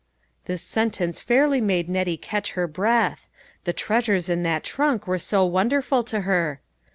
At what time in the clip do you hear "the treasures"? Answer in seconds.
3.65-4.29